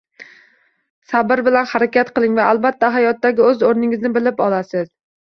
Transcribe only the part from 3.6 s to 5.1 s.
o’rningizni bilib olasiz